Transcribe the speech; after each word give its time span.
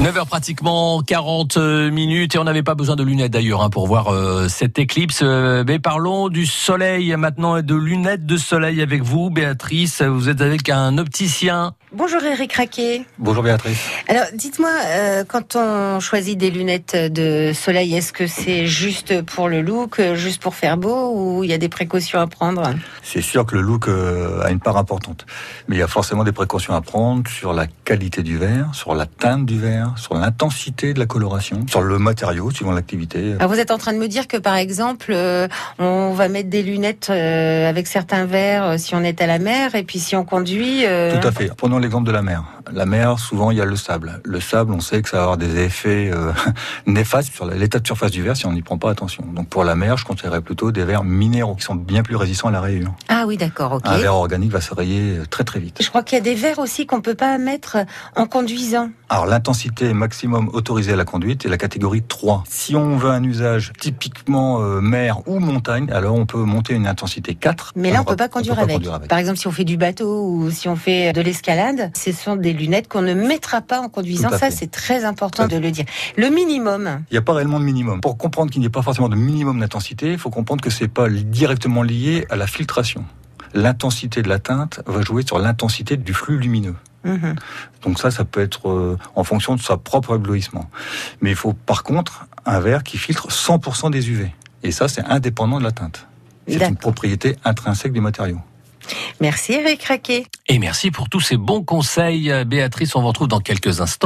9h 0.00 0.26
pratiquement 0.26 1.00
40 1.00 1.56
minutes 1.90 2.34
et 2.34 2.38
on 2.38 2.44
n'avait 2.44 2.62
pas 2.62 2.74
besoin 2.74 2.96
de 2.96 3.02
lunettes 3.02 3.32
d'ailleurs 3.32 3.62
hein, 3.62 3.70
pour 3.70 3.86
voir 3.86 4.08
euh, 4.08 4.46
cette 4.46 4.78
éclipse. 4.78 5.20
Euh, 5.22 5.64
mais 5.66 5.78
parlons 5.78 6.28
du 6.28 6.44
soleil 6.44 7.16
maintenant 7.16 7.56
et 7.56 7.62
de 7.62 7.74
lunettes 7.74 8.26
de 8.26 8.36
soleil 8.36 8.82
avec 8.82 9.02
vous, 9.02 9.30
Béatrice. 9.30 10.02
Vous 10.02 10.28
êtes 10.28 10.42
avec 10.42 10.68
un 10.68 10.98
opticien. 10.98 11.72
Bonjour 11.96 12.22
Eric 12.22 12.52
Raquet. 12.52 13.06
Bonjour 13.18 13.42
Béatrice. 13.42 13.78
Alors 14.06 14.26
dites-moi, 14.34 14.70
euh, 14.84 15.24
quand 15.26 15.56
on 15.56 15.98
choisit 15.98 16.36
des 16.36 16.50
lunettes 16.50 16.94
de 16.94 17.52
soleil, 17.54 17.94
est-ce 17.96 18.12
que 18.12 18.26
c'est 18.26 18.66
juste 18.66 19.22
pour 19.22 19.48
le 19.48 19.62
look, 19.62 20.00
juste 20.14 20.42
pour 20.42 20.54
faire 20.54 20.76
beau 20.76 21.12
ou 21.14 21.44
il 21.44 21.50
y 21.50 21.54
a 21.54 21.58
des 21.58 21.70
précautions 21.70 22.20
à 22.20 22.26
prendre? 22.26 22.70
C'est 23.02 23.22
sûr 23.22 23.46
que 23.46 23.54
le 23.54 23.62
look 23.62 23.88
a 23.88 24.50
une 24.50 24.60
part 24.60 24.76
importante. 24.76 25.24
Mais 25.68 25.76
il 25.76 25.78
y 25.78 25.82
a 25.82 25.88
forcément 25.88 26.22
des 26.22 26.32
précautions 26.32 26.74
à 26.74 26.82
prendre 26.82 27.28
sur 27.30 27.52
la 27.52 27.66
qualité 27.84 28.22
du 28.22 28.36
verre, 28.36 28.74
sur 28.74 28.94
la 28.94 29.06
teinte 29.06 29.46
du 29.46 29.58
verre 29.58 29.94
sur 29.96 30.14
l'intensité 30.14 30.94
de 30.94 30.98
la 30.98 31.06
coloration, 31.06 31.64
sur 31.68 31.82
le 31.82 31.98
matériau 31.98 32.50
suivant 32.50 32.72
l'activité. 32.72 33.34
Alors 33.38 33.50
vous 33.50 33.58
êtes 33.58 33.70
en 33.70 33.78
train 33.78 33.92
de 33.92 33.98
me 33.98 34.08
dire 34.08 34.28
que 34.28 34.36
par 34.36 34.56
exemple, 34.56 35.12
euh, 35.12 35.48
on 35.78 36.12
va 36.12 36.28
mettre 36.28 36.50
des 36.50 36.62
lunettes 36.62 37.08
euh, 37.10 37.68
avec 37.68 37.86
certains 37.86 38.24
verres 38.24 38.64
euh, 38.64 38.78
si 38.78 38.94
on 38.94 39.02
est 39.02 39.20
à 39.20 39.26
la 39.26 39.38
mer 39.38 39.74
et 39.74 39.82
puis 39.82 39.98
si 39.98 40.16
on 40.16 40.24
conduit. 40.24 40.82
Tout 40.82 41.26
à 41.26 41.32
fait. 41.32 41.50
Prenons 41.56 41.78
l'exemple 41.86 42.06
de 42.06 42.12
la 42.12 42.22
mer. 42.22 42.42
La 42.72 42.84
mer, 42.84 43.18
souvent, 43.20 43.52
il 43.52 43.58
y 43.58 43.60
a 43.60 43.64
le 43.64 43.76
sable. 43.76 44.20
Le 44.24 44.40
sable, 44.40 44.72
on 44.72 44.80
sait 44.80 45.02
que 45.02 45.08
ça 45.08 45.18
va 45.18 45.22
avoir 45.22 45.36
des 45.36 45.60
effets 45.60 46.10
néfastes 46.86 47.32
sur 47.32 47.46
l'état 47.46 47.78
de 47.78 47.86
surface 47.86 48.10
du 48.10 48.22
verre 48.22 48.36
si 48.36 48.44
on 48.44 48.52
n'y 48.52 48.62
prend 48.62 48.76
pas 48.76 48.90
attention. 48.90 49.24
Donc 49.32 49.48
pour 49.48 49.62
la 49.62 49.76
mer, 49.76 49.96
je 49.96 50.04
conseillerais 50.04 50.40
plutôt 50.40 50.72
des 50.72 50.84
verres 50.84 51.04
minéraux 51.04 51.54
qui 51.54 51.62
sont 51.62 51.76
bien 51.76 52.02
plus 52.02 52.16
résistants 52.16 52.48
à 52.48 52.50
la 52.50 52.60
rayure. 52.60 52.92
Ah 53.18 53.24
oui, 53.26 53.38
d'accord, 53.38 53.72
ok. 53.72 53.86
Un 53.86 53.96
verre 53.96 54.14
organique 54.14 54.52
va 54.52 54.60
se 54.60 54.74
rayer 54.74 55.20
très 55.30 55.42
très 55.42 55.58
vite. 55.58 55.78
Je 55.80 55.88
crois 55.88 56.02
qu'il 56.02 56.18
y 56.18 56.20
a 56.20 56.22
des 56.22 56.34
verres 56.34 56.58
aussi 56.58 56.84
qu'on 56.84 57.00
peut 57.00 57.14
pas 57.14 57.38
mettre 57.38 57.78
en 58.14 58.26
conduisant. 58.26 58.90
Alors 59.08 59.24
l'intensité 59.24 59.94
maximum 59.94 60.50
autorisé 60.52 60.92
à 60.92 60.96
la 60.96 61.06
conduite 61.06 61.46
est 61.46 61.48
la 61.48 61.56
catégorie 61.56 62.02
3. 62.02 62.44
Si 62.46 62.76
on 62.76 62.98
veut 62.98 63.08
un 63.08 63.22
usage 63.22 63.72
typiquement 63.80 64.60
euh, 64.60 64.82
mer 64.82 65.26
ou 65.26 65.38
montagne, 65.38 65.90
alors 65.92 66.14
on 66.14 66.26
peut 66.26 66.42
monter 66.42 66.74
une 66.74 66.86
intensité 66.86 67.34
4. 67.34 67.72
Mais 67.74 67.90
là, 67.90 68.00
on, 68.00 68.02
ne 68.02 68.08
peut 68.08 68.16
pas, 68.16 68.28
conduire, 68.28 68.58
avec. 68.58 68.82
Par 69.08 69.18
exemple, 69.18 69.38
si 69.38 69.46
on 69.46 69.52
fait 69.52 69.64
du 69.64 69.78
bateau 69.78 70.28
ou 70.28 70.50
si 70.50 70.68
on 70.68 70.76
fait 70.76 71.14
de 71.14 71.22
l'escalade, 71.22 71.92
ce 71.96 72.12
sont 72.12 72.36
des 72.36 72.52
lunettes 72.52 72.86
qu'on 72.86 73.00
ne 73.00 73.14
mettra 73.14 73.62
pas 73.62 73.80
en 73.80 73.88
conduisant. 73.88 74.28
Ça, 74.28 74.50
c'est 74.50 74.70
très 74.70 75.06
important 75.06 75.46
de 75.46 75.56
le 75.56 75.70
dire. 75.70 75.86
Le 76.18 76.28
minimum. 76.28 77.00
Il 77.10 77.14
n'y 77.14 77.18
a 77.18 77.22
pas 77.22 77.32
réellement 77.32 77.60
de 77.60 77.64
minimum. 77.64 78.02
Pour 78.02 78.18
comprendre 78.18 78.50
qu'il 78.50 78.60
n'y 78.60 78.66
a 78.66 78.70
pas 78.70 78.82
forcément 78.82 79.08
de 79.08 79.16
minimum 79.16 79.58
d'intensité, 79.58 80.12
il 80.12 80.18
faut 80.18 80.28
comprendre 80.28 80.62
que 80.62 80.70
c'est 80.70 80.88
pas 80.88 81.08
directement 81.08 81.82
lié 81.82 82.26
à 82.28 82.36
la 82.36 82.46
filtration. 82.46 83.06
L'intensité 83.56 84.22
de 84.22 84.28
la 84.28 84.38
teinte 84.38 84.80
va 84.86 85.00
jouer 85.02 85.24
sur 85.26 85.38
l'intensité 85.38 85.96
du 85.96 86.14
flux 86.14 86.38
lumineux. 86.38 86.76
Mhm. 87.04 87.36
Donc 87.82 87.98
ça, 87.98 88.10
ça 88.10 88.24
peut 88.24 88.40
être 88.40 88.68
euh, 88.68 88.98
en 89.14 89.24
fonction 89.24 89.54
de 89.54 89.60
sa 89.60 89.76
propre 89.76 90.16
éblouissement. 90.16 90.68
Mais 91.20 91.30
il 91.30 91.36
faut 91.36 91.54
par 91.54 91.82
contre 91.82 92.26
un 92.44 92.60
verre 92.60 92.82
qui 92.82 92.98
filtre 92.98 93.28
100% 93.28 93.90
des 93.90 94.10
UV. 94.10 94.30
Et 94.62 94.72
ça, 94.72 94.88
c'est 94.88 95.04
indépendant 95.04 95.58
de 95.58 95.64
la 95.64 95.72
teinte. 95.72 96.06
C'est 96.48 96.68
une 96.68 96.76
propriété 96.76 97.36
intrinsèque 97.44 97.92
du 97.92 98.00
matériau. 98.00 98.38
Merci 99.20 99.54
Eric 99.54 99.82
Raquet. 99.84 100.26
Et 100.46 100.58
merci 100.58 100.92
pour 100.92 101.08
tous 101.08 101.20
ces 101.20 101.36
bons 101.36 101.64
conseils. 101.64 102.32
Béatrice, 102.44 102.94
on 102.94 103.00
vous 103.00 103.08
retrouve 103.08 103.28
dans 103.28 103.40
quelques 103.40 103.80
instants. 103.80 104.04